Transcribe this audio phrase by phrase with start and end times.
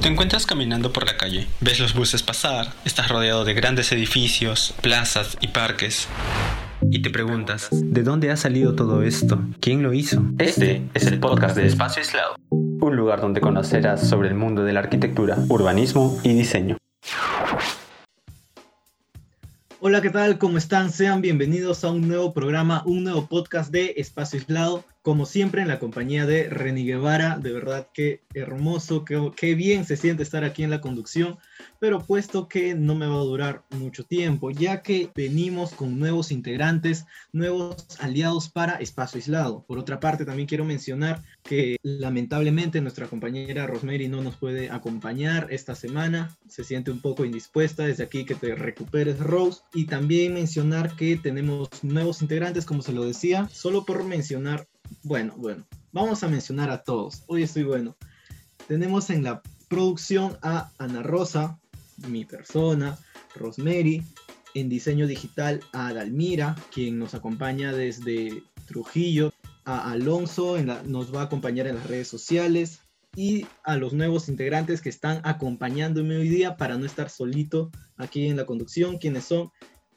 [0.00, 4.72] Te encuentras caminando por la calle, ves los buses pasar, estás rodeado de grandes edificios,
[4.80, 6.06] plazas y parques.
[6.88, 9.40] Y te preguntas, ¿de dónde ha salido todo esto?
[9.60, 10.22] ¿Quién lo hizo?
[10.38, 14.72] Este es el podcast de Espacio Aislado, un lugar donde conocerás sobre el mundo de
[14.72, 16.76] la arquitectura, urbanismo y diseño.
[19.80, 20.38] Hola, ¿qué tal?
[20.38, 20.92] ¿Cómo están?
[20.92, 25.68] Sean bienvenidos a un nuevo programa, un nuevo podcast de Espacio Aislado como siempre en
[25.68, 30.64] la compañía de Reni Guevara, de verdad que hermoso, qué, bien se siente estar aquí
[30.64, 31.38] en la conducción,
[31.78, 36.32] pero puesto que no me va a durar mucho tiempo, ya que venimos con nuevos
[36.32, 39.64] integrantes, nuevos aliados para Espacio Aislado.
[39.66, 45.48] Por otra parte, también quiero mencionar que lamentablemente nuestra compañera Rosemary no nos puede acompañar
[45.50, 50.34] esta semana, se siente un poco indispuesta, desde aquí que te recuperes Rose, y también
[50.34, 54.66] mencionar que tenemos nuevos integrantes, como se lo decía, solo por mencionar
[55.02, 57.22] bueno, bueno, vamos a mencionar a todos.
[57.26, 57.96] Hoy estoy bueno.
[58.66, 61.58] Tenemos en la producción a Ana Rosa,
[62.06, 62.98] mi persona,
[63.34, 64.02] Rosemary,
[64.54, 69.32] en diseño digital a Dalmira, quien nos acompaña desde Trujillo,
[69.64, 72.80] a Alonso, nos va a acompañar en las redes sociales,
[73.16, 78.28] y a los nuevos integrantes que están acompañándome hoy día para no estar solito aquí
[78.28, 79.50] en la conducción, quienes son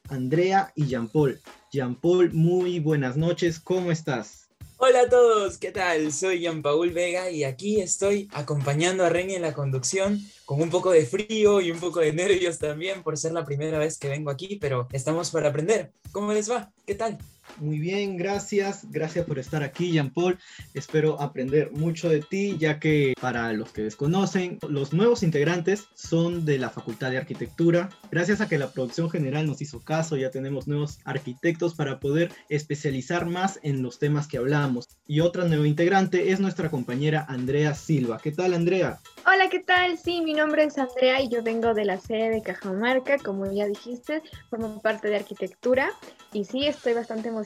[0.10, 1.40] Andrea y Jean Paul.
[1.72, 4.41] Jean Paul, muy buenas noches, ¿cómo estás?
[4.84, 6.12] Hola a todos, ¿qué tal?
[6.12, 10.72] Soy Jean Paul Vega y aquí estoy acompañando a Reni en la conducción con un
[10.72, 14.10] poco de frío y un poco de nervios también por ser la primera vez que
[14.10, 15.92] vengo aquí, pero estamos para aprender.
[16.12, 16.72] ¿Cómo les va?
[16.88, 17.20] ¿Qué tal?
[17.58, 18.90] Muy bien, gracias.
[18.90, 20.40] Gracias por estar aquí, Jean Paul.
[20.74, 26.46] Espero aprender mucho de ti, ya que para los que desconocen, los nuevos integrantes son
[26.46, 27.90] de la Facultad de Arquitectura.
[28.12, 32.32] Gracias a que la producción general nos hizo caso, ya tenemos nuevos arquitectos para poder
[32.50, 34.90] especializar más en los temas que hablamos.
[35.06, 38.20] Y otra nueva integrante es nuestra compañera Andrea Silva.
[38.22, 39.00] ¿Qué tal, Andrea?
[39.26, 39.98] Hola, ¿qué tal?
[39.98, 43.66] Sí, mi nombre es Andrea y yo vengo de la sede de Cajamarca, como ya
[43.68, 45.92] dijiste, formo parte de arquitectura
[46.34, 47.41] y sí, estoy bastante emocionada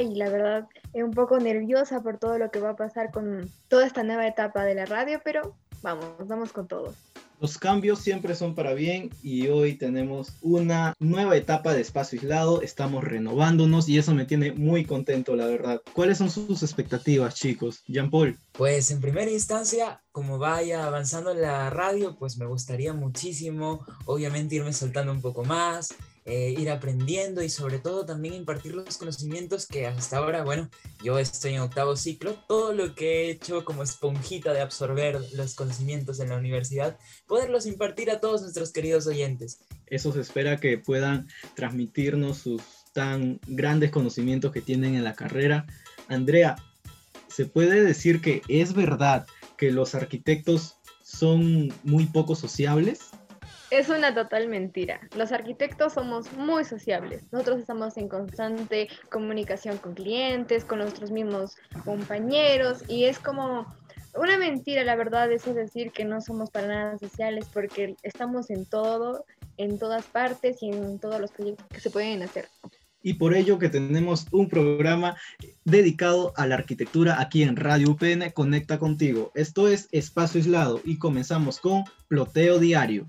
[0.00, 3.86] y la verdad un poco nerviosa por todo lo que va a pasar con toda
[3.86, 6.94] esta nueva etapa de la radio, pero vamos, vamos con todo.
[7.38, 12.62] Los cambios siempre son para bien y hoy tenemos una nueva etapa de espacio aislado,
[12.62, 15.82] estamos renovándonos y eso me tiene muy contento, la verdad.
[15.92, 17.82] ¿Cuáles son sus expectativas, chicos?
[17.86, 18.38] Jean Paul.
[18.52, 24.72] Pues en primera instancia, como vaya avanzando la radio, pues me gustaría muchísimo, obviamente irme
[24.72, 25.94] soltando un poco más,
[26.26, 30.68] eh, ir aprendiendo y sobre todo también impartir los conocimientos que hasta ahora, bueno,
[31.00, 35.54] yo estoy en octavo ciclo, todo lo que he hecho como esponjita de absorber los
[35.54, 36.98] conocimientos en la universidad,
[37.28, 39.60] poderlos impartir a todos nuestros queridos oyentes.
[39.86, 45.64] Eso se espera que puedan transmitirnos sus tan grandes conocimientos que tienen en la carrera.
[46.08, 46.56] Andrea,
[47.28, 49.26] ¿se puede decir que es verdad
[49.56, 53.05] que los arquitectos son muy poco sociables?
[53.70, 55.00] Es una total mentira.
[55.16, 57.24] Los arquitectos somos muy sociables.
[57.32, 63.66] Nosotros estamos en constante comunicación con clientes, con nuestros mismos compañeros y es como
[64.14, 68.66] una mentira, la verdad, eso decir que no somos para nada sociales porque estamos en
[68.66, 69.24] todo,
[69.56, 72.48] en todas partes y en todos los proyectos que se pueden hacer.
[73.02, 75.16] Y por ello que tenemos un programa
[75.64, 79.32] dedicado a la arquitectura aquí en Radio UPN Conecta contigo.
[79.34, 83.08] Esto es Espacio Aislado y comenzamos con Ploteo Diario.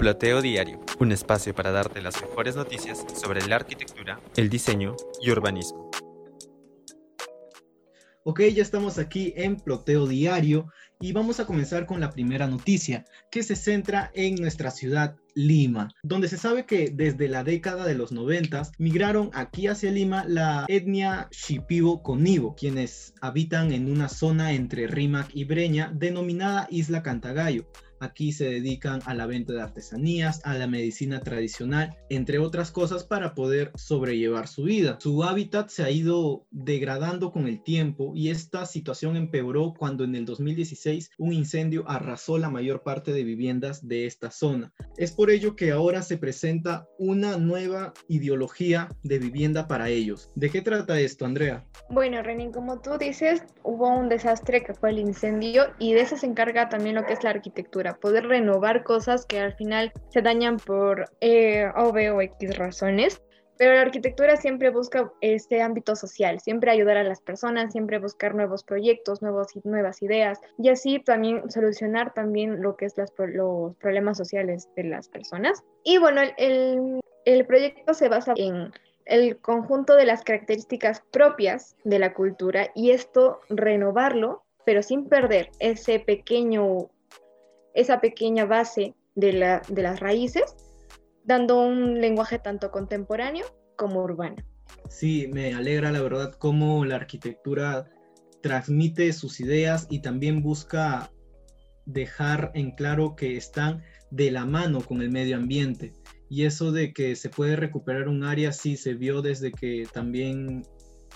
[0.00, 5.30] Ploteo Diario, un espacio para darte las mejores noticias sobre la arquitectura, el diseño y
[5.30, 5.90] urbanismo.
[8.22, 13.04] Ok, ya estamos aquí en Ploteo Diario y vamos a comenzar con la primera noticia
[13.30, 17.94] que se centra en nuestra ciudad Lima, donde se sabe que desde la década de
[17.94, 24.52] los 90 migraron aquí hacia Lima la etnia Shipibo Conibo, quienes habitan en una zona
[24.52, 27.66] entre Rímac y Breña denominada Isla Cantagallo
[28.00, 33.04] Aquí se dedican a la venta de artesanías, a la medicina tradicional, entre otras cosas
[33.04, 34.96] para poder sobrellevar su vida.
[35.00, 40.14] Su hábitat se ha ido degradando con el tiempo y esta situación empeoró cuando en
[40.14, 44.72] el 2016 un incendio arrasó la mayor parte de viviendas de esta zona.
[44.96, 50.30] Es por ello que ahora se presenta una nueva ideología de vivienda para ellos.
[50.34, 51.66] ¿De qué trata esto, Andrea?
[51.90, 56.16] Bueno, René, como tú dices, hubo un desastre que fue el incendio y de eso
[56.16, 60.22] se encarga también lo que es la arquitectura poder renovar cosas que al final se
[60.22, 63.22] dañan por eh, o, B o X razones.
[63.58, 68.34] Pero la arquitectura siempre busca este ámbito social, siempre ayudar a las personas, siempre buscar
[68.34, 73.10] nuevos proyectos, nuevos, nuevas ideas y así también solucionar también lo que es los
[73.76, 75.62] problemas sociales de las personas.
[75.84, 78.72] Y bueno, el, el proyecto se basa en
[79.04, 85.50] el conjunto de las características propias de la cultura y esto renovarlo pero sin perder
[85.58, 86.90] ese pequeño,
[87.74, 90.54] esa pequeña base de, la, de las raíces,
[91.24, 93.46] dando un lenguaje tanto contemporáneo
[93.76, 94.36] como urbano.
[94.88, 97.88] Sí, me alegra la verdad cómo la arquitectura
[98.42, 101.10] transmite sus ideas y también busca
[101.86, 105.92] dejar en claro que están de la mano con el medio ambiente.
[106.28, 110.62] Y eso de que se puede recuperar un área sí se vio desde que también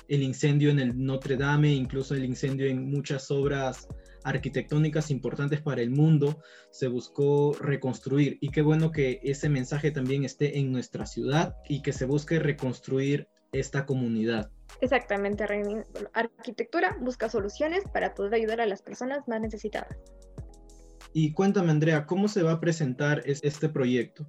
[0.08, 3.88] el incendio en el Notre Dame, incluso el incendio en muchas obras
[4.24, 8.38] arquitectónicas importantes para el mundo, se buscó reconstruir.
[8.40, 12.38] Y qué bueno que ese mensaje también esté en nuestra ciudad y que se busque
[12.38, 14.50] reconstruir esta comunidad.
[14.80, 15.44] Exactamente,
[16.12, 19.96] arquitectura busca soluciones para poder ayudar a las personas más necesitadas.
[21.12, 24.26] Y cuéntame, Andrea, ¿cómo se va a presentar este proyecto?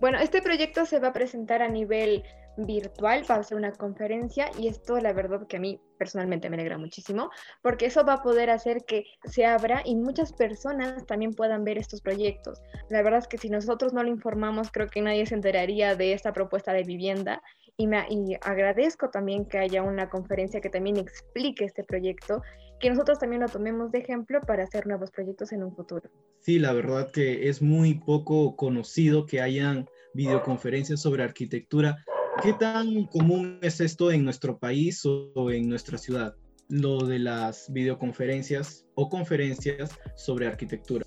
[0.00, 2.22] Bueno, este proyecto se va a presentar a nivel
[2.56, 6.56] virtual, va a ser una conferencia y esto la verdad que a mí personalmente me
[6.56, 7.30] alegra muchísimo
[7.62, 11.78] porque eso va a poder hacer que se abra y muchas personas también puedan ver
[11.78, 12.60] estos proyectos.
[12.90, 16.12] La verdad es que si nosotros no lo informamos creo que nadie se enteraría de
[16.12, 17.42] esta propuesta de vivienda
[17.76, 22.42] y, me, y agradezco también que haya una conferencia que también explique este proyecto,
[22.80, 26.10] que nosotros también lo tomemos de ejemplo para hacer nuevos proyectos en un futuro.
[26.40, 32.04] Sí, la verdad que es muy poco conocido que hayan videoconferencias sobre arquitectura.
[32.40, 36.34] ¿Qué tan común es esto en nuestro país o en nuestra ciudad?
[36.68, 41.04] Lo de las videoconferencias o conferencias sobre arquitectura.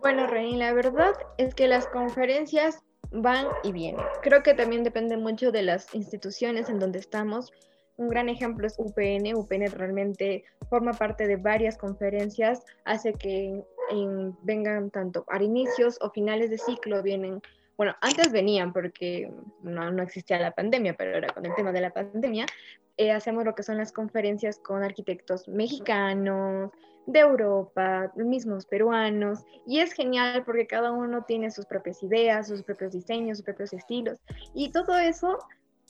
[0.00, 2.82] Bueno, René, la verdad es que las conferencias
[3.12, 4.04] van y vienen.
[4.22, 7.52] Creo que también depende mucho de las instituciones en donde estamos.
[7.96, 9.36] Un gran ejemplo es UPN.
[9.36, 13.62] UPN realmente forma parte de varias conferencias, hace que
[14.42, 17.42] vengan tanto a inicios o finales de ciclo, vienen,
[17.82, 19.28] bueno, antes venían porque
[19.64, 22.46] no, no existía la pandemia, pero ahora con el tema de la pandemia,
[22.96, 26.70] eh, hacemos lo que son las conferencias con arquitectos mexicanos,
[27.06, 32.62] de Europa, mismos peruanos, y es genial porque cada uno tiene sus propias ideas, sus
[32.62, 34.20] propios diseños, sus propios estilos,
[34.54, 35.40] y todo eso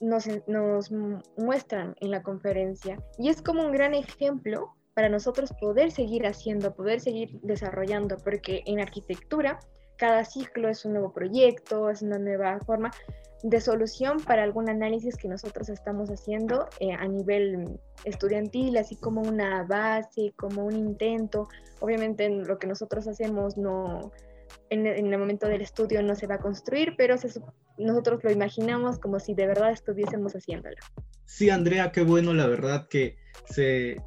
[0.00, 0.90] nos, nos
[1.36, 6.74] muestran en la conferencia, y es como un gran ejemplo para nosotros poder seguir haciendo,
[6.74, 9.58] poder seguir desarrollando, porque en arquitectura
[10.02, 12.90] cada ciclo es un nuevo proyecto, es una nueva forma
[13.44, 19.20] de solución para algún análisis que nosotros estamos haciendo eh, a nivel estudiantil, así como
[19.22, 21.46] una base, como un intento.
[21.78, 24.10] Obviamente lo que nosotros hacemos no,
[24.70, 27.14] en, el momento del estudio no se va a construir, pero
[27.78, 30.78] nosotros lo imaginamos como si de verdad estuviésemos haciéndolo.
[31.26, 33.98] Sí, Andrea, qué bueno, la verdad que se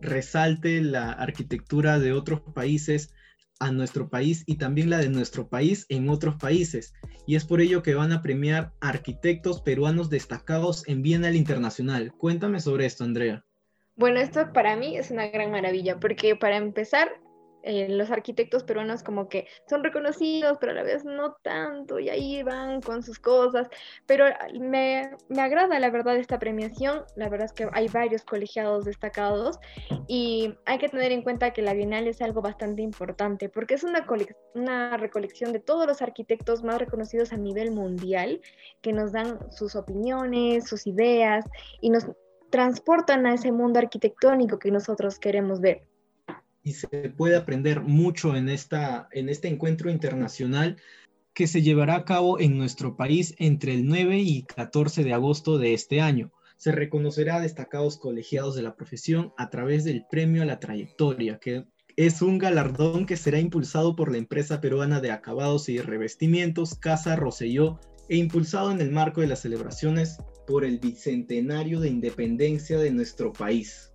[0.00, 3.12] resalte la arquitectura de otros países
[3.60, 6.94] a nuestro país y también la de nuestro país en otros países.
[7.26, 12.12] Y es por ello que van a premiar arquitectos peruanos destacados en Bienal Internacional.
[12.18, 13.44] Cuéntame sobre esto, Andrea.
[13.94, 17.20] Bueno, esto para mí es una gran maravilla, porque para empezar,
[17.62, 22.08] eh, los arquitectos peruanos como que son reconocidos, pero a la vez no tanto, y
[22.08, 23.68] ahí van con sus cosas.
[24.06, 24.26] Pero
[24.58, 29.58] me, me, agrada la verdad esta premiación, la verdad es que hay varios colegiados destacados
[30.06, 33.84] y hay que tener en cuenta que la Bienal es algo bastante importante porque es
[33.84, 34.06] una,
[34.54, 38.40] una recolección de todos los arquitectos más reconocidos a nivel mundial
[38.80, 41.44] que nos dan sus opiniones, sus ideas
[41.80, 42.06] y nos
[42.50, 45.82] transportan a ese mundo arquitectónico que nosotros queremos ver
[46.62, 50.76] y se puede aprender mucho en, esta, en este encuentro internacional
[51.34, 55.58] que se llevará a cabo en nuestro país entre el 9 y 14 de agosto
[55.58, 56.32] de este año.
[56.56, 61.38] Se reconocerá a destacados colegiados de la profesión a través del Premio a la Trayectoria,
[61.38, 61.64] que
[61.96, 67.16] es un galardón que será impulsado por la empresa peruana de acabados y revestimientos Casa
[67.16, 72.90] Roselló e impulsado en el marco de las celebraciones por el bicentenario de independencia de
[72.90, 73.89] nuestro país.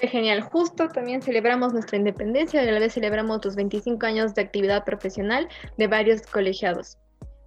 [0.00, 0.40] Qué genial.
[0.40, 4.84] Justo también celebramos nuestra independencia y a la vez celebramos los 25 años de actividad
[4.84, 5.48] profesional
[5.78, 6.98] de varios colegiados.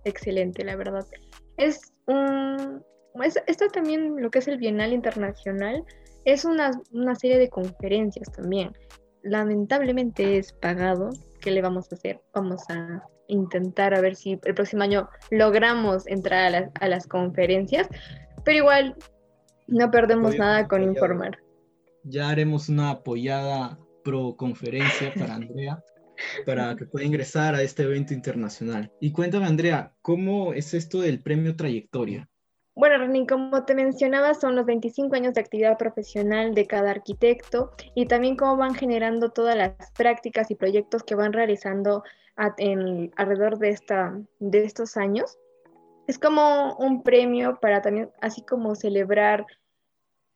[0.05, 1.05] Excelente, la verdad.
[1.57, 2.83] Es un...
[3.47, 5.83] esto también, lo que es el Bienal Internacional,
[6.23, 8.71] es una, una serie de conferencias también.
[9.23, 11.09] Lamentablemente es pagado.
[11.41, 12.21] ¿Qué le vamos a hacer?
[12.33, 17.07] Vamos a intentar a ver si el próximo año logramos entrar a las, a las
[17.07, 17.89] conferencias,
[18.45, 18.95] pero igual
[19.67, 21.37] no perdemos nada con informar
[22.07, 25.83] ya haremos una apoyada pro conferencia para Andrea
[26.45, 28.91] para que pueda ingresar a este evento internacional.
[28.99, 32.29] Y cuéntame, Andrea, ¿cómo es esto del premio Trayectoria?
[32.75, 37.71] Bueno, René, como te mencionaba, son los 25 años de actividad profesional de cada arquitecto
[37.95, 42.03] y también cómo van generando todas las prácticas y proyectos que van realizando
[42.35, 45.39] alrededor de, esta, de estos años.
[46.05, 49.47] Es como un premio para también, así como celebrar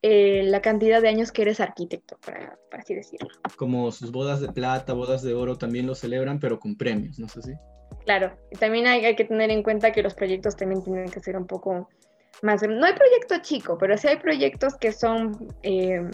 [0.02, 3.30] eh, la cantidad de años que eres arquitecto, para, así decirlo.
[3.56, 7.28] Como sus bodas de plata, bodas de oro también lo celebran, pero con premios, ¿no
[7.28, 7.54] sé así?
[8.06, 11.46] Claro, también hay, que tener en cuenta que los proyectos también tienen que ser un
[11.46, 11.90] poco
[12.42, 12.64] más...
[12.64, 16.10] No hay proyecto chico, pero sí hay proyectos que son, eh,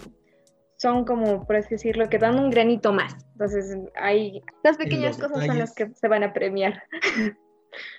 [0.76, 3.16] son como, por así decirlo, que dan un granito más.
[3.32, 6.82] Entonces, hay las pequeñas cosas son las que se van a premiar.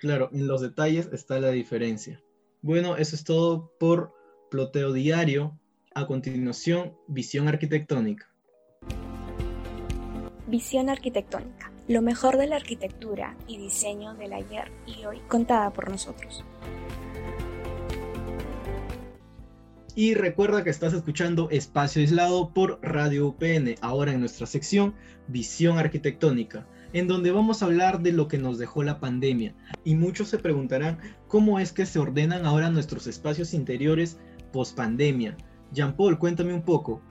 [0.01, 2.19] Claro, en los detalles está la diferencia.
[2.61, 4.13] Bueno, eso es todo por
[4.49, 5.57] Ploteo Diario.
[5.99, 8.25] A continuación, visión arquitectónica.
[10.47, 15.89] Visión arquitectónica lo mejor de la arquitectura y diseño del ayer y hoy contada por
[15.89, 16.45] nosotros.
[19.93, 24.93] Y recuerda que estás escuchando Espacio Aislado por Radio UPN, ahora en nuestra sección
[25.27, 29.53] Visión Arquitectónica, en donde vamos a hablar de lo que nos dejó la pandemia.
[29.83, 34.17] Y muchos se preguntarán cómo es que se ordenan ahora nuestros espacios interiores
[34.53, 35.35] post pandemia.
[35.71, 37.01] Jean Paul, cuéntame un poco.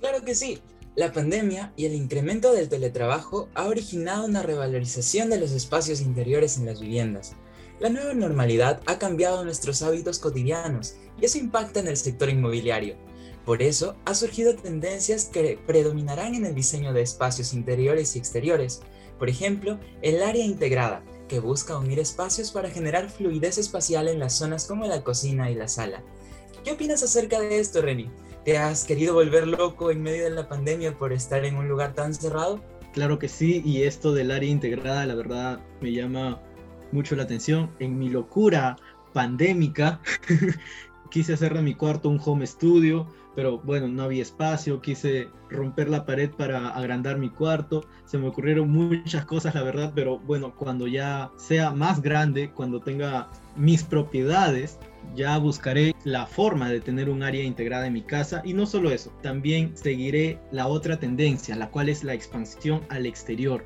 [0.00, 0.60] Claro que sí.
[0.94, 6.58] La pandemia y el incremento del teletrabajo ha originado una revalorización de los espacios interiores
[6.58, 7.34] en las viviendas.
[7.80, 12.96] La nueva normalidad ha cambiado nuestros hábitos cotidianos y eso impacta en el sector inmobiliario.
[13.46, 18.82] Por eso, ha surgido tendencias que predominarán en el diseño de espacios interiores y exteriores.
[19.18, 24.34] Por ejemplo, el área integrada, que busca unir espacios para generar fluidez espacial en las
[24.34, 26.04] zonas como la cocina y la sala.
[26.64, 28.08] ¿Qué opinas acerca de esto, Reni?
[28.44, 31.92] ¿Te has querido volver loco en medio de la pandemia por estar en un lugar
[31.92, 32.62] tan cerrado?
[32.92, 36.40] Claro que sí, y esto del área integrada, la verdad, me llama
[36.92, 37.68] mucho la atención.
[37.80, 38.76] En mi locura
[39.12, 40.00] pandémica,
[41.10, 45.88] quise hacer de mi cuarto un home studio, pero bueno, no había espacio, quise romper
[45.88, 50.54] la pared para agrandar mi cuarto, se me ocurrieron muchas cosas, la verdad, pero bueno,
[50.54, 54.78] cuando ya sea más grande, cuando tenga mis propiedades,
[55.14, 58.90] ya buscaré la forma de tener un área integrada en mi casa y no solo
[58.90, 63.64] eso, también seguiré la otra tendencia, la cual es la expansión al exterior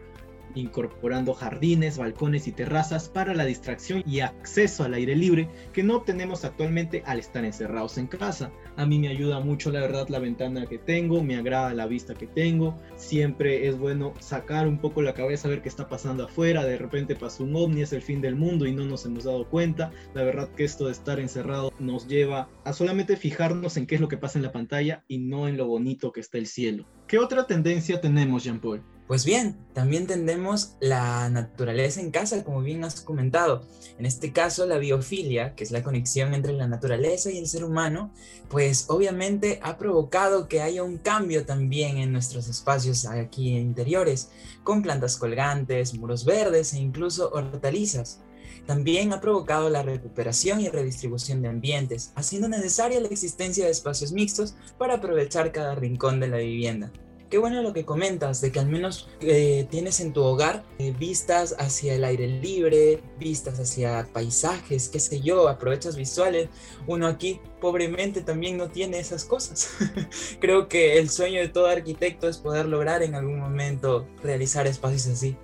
[0.56, 5.96] incorporando jardines, balcones y terrazas para la distracción y acceso al aire libre que no
[5.96, 8.50] obtenemos actualmente al estar encerrados en casa.
[8.76, 12.14] A mí me ayuda mucho la verdad la ventana que tengo, me agrada la vista
[12.14, 16.24] que tengo, siempre es bueno sacar un poco la cabeza a ver qué está pasando
[16.24, 19.24] afuera, de repente pasó un ovni, es el fin del mundo y no nos hemos
[19.24, 19.90] dado cuenta.
[20.14, 24.00] La verdad que esto de estar encerrado nos lleva a solamente fijarnos en qué es
[24.00, 26.86] lo que pasa en la pantalla y no en lo bonito que está el cielo.
[27.06, 28.82] ¿Qué otra tendencia tenemos, Jean Paul?
[29.06, 33.62] Pues bien, también tendemos la naturaleza en casa, como bien has comentado.
[33.98, 37.62] En este caso, la biofilia, que es la conexión entre la naturaleza y el ser
[37.62, 38.10] humano,
[38.48, 44.30] pues obviamente ha provocado que haya un cambio también en nuestros espacios aquí interiores,
[44.64, 48.22] con plantas colgantes, muros verdes e incluso hortalizas.
[48.66, 54.10] También ha provocado la recuperación y redistribución de ambientes, haciendo necesaria la existencia de espacios
[54.10, 56.90] mixtos para aprovechar cada rincón de la vivienda.
[57.30, 60.94] Qué bueno lo que comentas, de que al menos eh, tienes en tu hogar eh,
[60.96, 66.48] vistas hacia el aire libre, vistas hacia paisajes, qué sé yo, aprovechas visuales.
[66.86, 69.70] Uno aquí pobremente también no tiene esas cosas.
[70.40, 75.08] Creo que el sueño de todo arquitecto es poder lograr en algún momento realizar espacios
[75.08, 75.36] así.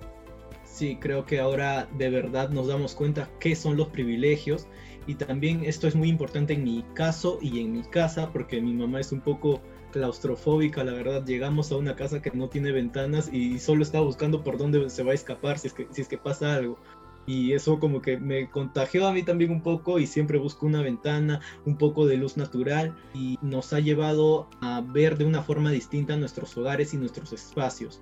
[0.63, 4.65] Sí, creo que ahora de verdad nos damos cuenta qué son los privilegios
[5.05, 8.73] y también esto es muy importante en mi caso y en mi casa porque mi
[8.73, 9.61] mamá es un poco
[9.93, 11.23] claustrofóbica, la verdad.
[11.23, 15.03] Llegamos a una casa que no tiene ventanas y solo está buscando por dónde se
[15.03, 16.77] va a escapar si es que, si es que pasa algo.
[17.25, 20.81] Y eso como que me contagió a mí también un poco y siempre busco una
[20.81, 25.71] ventana, un poco de luz natural y nos ha llevado a ver de una forma
[25.71, 28.01] distinta nuestros hogares y nuestros espacios.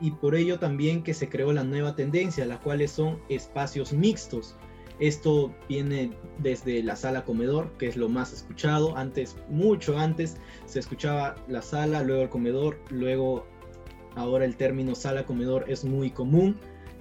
[0.00, 4.56] Y por ello también que se creó la nueva tendencia, la cuales son espacios mixtos
[5.00, 8.96] esto viene desde la sala comedor, que es lo más escuchado.
[8.96, 10.36] Antes, mucho antes,
[10.66, 13.46] se escuchaba la sala, luego el comedor, luego
[14.16, 16.56] ahora el término sala comedor es muy común.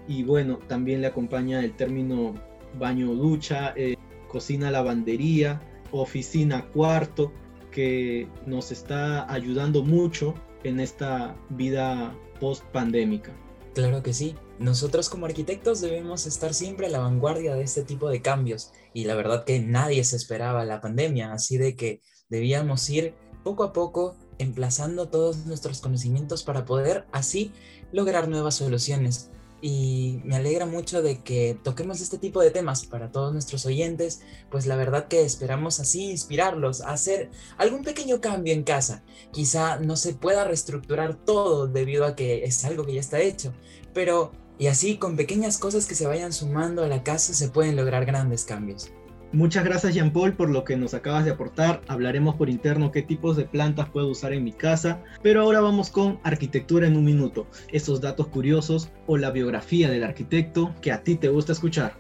[0.07, 2.35] Y bueno, también le acompaña el término
[2.77, 3.95] baño ducha, eh,
[4.27, 5.61] cocina lavandería,
[5.91, 7.31] oficina cuarto,
[7.71, 13.31] que nos está ayudando mucho en esta vida post pandémica.
[13.73, 14.35] Claro que sí.
[14.59, 19.05] Nosotros como arquitectos debemos estar siempre a la vanguardia de este tipo de cambios y
[19.05, 23.71] la verdad que nadie se esperaba la pandemia, así de que debíamos ir poco a
[23.71, 27.51] poco emplazando todos nuestros conocimientos para poder así
[27.91, 29.29] lograr nuevas soluciones
[29.61, 34.21] y me alegra mucho de que toquemos este tipo de temas para todos nuestros oyentes,
[34.51, 39.03] pues la verdad que esperamos así inspirarlos a hacer algún pequeño cambio en casa.
[39.31, 43.53] Quizá no se pueda reestructurar todo debido a que es algo que ya está hecho,
[43.93, 47.75] pero y así con pequeñas cosas que se vayan sumando a la casa se pueden
[47.75, 48.91] lograr grandes cambios.
[49.33, 51.81] Muchas gracias Jean Paul por lo que nos acabas de aportar.
[51.89, 55.03] Hablaremos por interno qué tipos de plantas puedo usar en mi casa.
[55.21, 57.45] Pero ahora vamos con arquitectura en un minuto.
[57.71, 61.97] Esos datos curiosos o la biografía del arquitecto que a ti te gusta escuchar.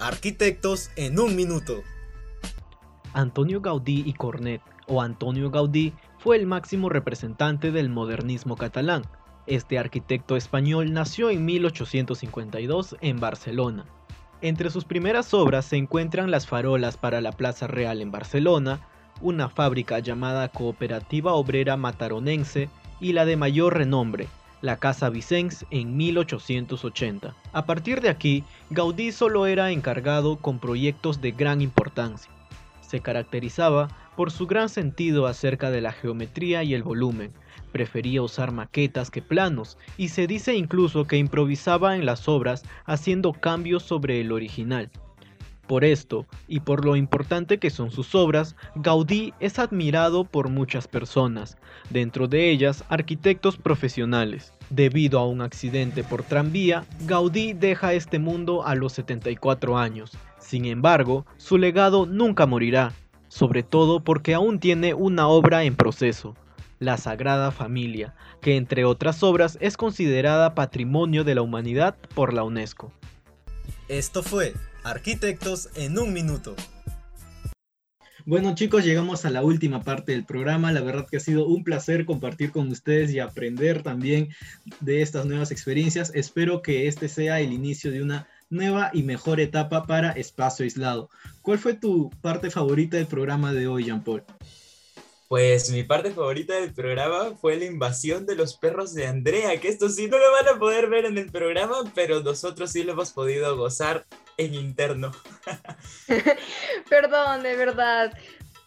[0.00, 1.82] Arquitectos en un minuto.
[3.14, 9.04] Antonio Gaudí y Cornet, o Antonio Gaudí, fue el máximo representante del modernismo catalán.
[9.46, 13.84] Este arquitecto español nació en 1852 en Barcelona.
[14.42, 18.80] Entre sus primeras obras se encuentran las farolas para la Plaza Real en Barcelona,
[19.20, 22.68] una fábrica llamada Cooperativa Obrera Mataronense
[23.00, 24.26] y la de mayor renombre,
[24.62, 27.34] la Casa Vicens en 1880.
[27.52, 32.32] A partir de aquí, Gaudí solo era encargado con proyectos de gran importancia.
[32.80, 37.32] Se caracterizaba por su gran sentido acerca de la geometría y el volumen,
[37.72, 43.32] prefería usar maquetas que planos y se dice incluso que improvisaba en las obras haciendo
[43.32, 44.90] cambios sobre el original.
[45.66, 50.86] Por esto, y por lo importante que son sus obras, Gaudí es admirado por muchas
[50.86, 51.58] personas,
[51.90, 54.52] dentro de ellas arquitectos profesionales.
[54.70, 60.12] Debido a un accidente por tranvía, Gaudí deja este mundo a los 74 años.
[60.38, 62.92] Sin embargo, su legado nunca morirá,
[63.26, 66.36] sobre todo porque aún tiene una obra en proceso,
[66.78, 72.44] la Sagrada Familia, que entre otras obras es considerada Patrimonio de la Humanidad por la
[72.44, 72.92] UNESCO.
[73.88, 76.54] Esto fue Arquitectos en un minuto.
[78.24, 80.72] Bueno chicos, llegamos a la última parte del programa.
[80.72, 84.28] La verdad que ha sido un placer compartir con ustedes y aprender también
[84.80, 86.10] de estas nuevas experiencias.
[86.12, 91.08] Espero que este sea el inicio de una nueva y mejor etapa para Espacio Aislado.
[91.42, 94.24] ¿Cuál fue tu parte favorita del programa de hoy, Jean Paul?
[95.28, 99.68] Pues mi parte favorita del programa fue la invasión de los perros de Andrea, que
[99.68, 102.92] esto sí no lo van a poder ver en el programa, pero nosotros sí lo
[102.92, 104.06] hemos podido gozar
[104.36, 105.10] en interno.
[106.88, 108.16] Perdón, de verdad.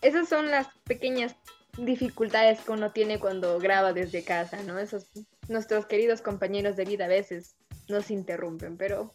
[0.02, 1.36] Esas son las pequeñas
[1.78, 4.80] dificultades que uno tiene cuando graba desde casa, ¿no?
[4.80, 5.06] Esos
[5.48, 7.56] nuestros queridos compañeros de vida a veces
[7.88, 9.14] nos interrumpen, pero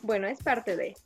[0.00, 0.96] bueno, es parte de.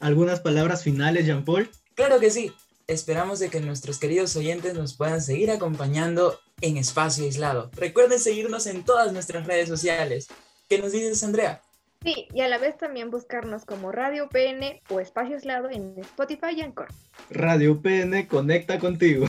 [0.00, 1.70] ¿Algunas palabras finales, Jean Paul?
[1.94, 2.52] Claro que sí.
[2.92, 7.70] Esperamos de que nuestros queridos oyentes nos puedan seguir acompañando en Espacio Aislado.
[7.74, 10.28] Recuerden seguirnos en todas nuestras redes sociales.
[10.68, 11.62] ¿Qué nos dices, Andrea?
[12.04, 16.54] Sí, y a la vez también buscarnos como Radio PN o Espacio Aislado en Spotify
[16.54, 16.88] y Anchor.
[17.30, 19.26] Radio PN conecta contigo.